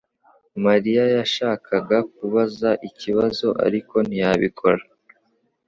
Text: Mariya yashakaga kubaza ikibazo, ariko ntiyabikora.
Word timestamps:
Mariya 0.65 1.03
yashakaga 1.17 1.97
kubaza 2.15 2.69
ikibazo, 2.89 3.47
ariko 3.65 3.95
ntiyabikora. 4.07 4.83